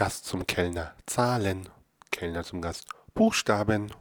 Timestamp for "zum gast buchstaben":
2.42-3.92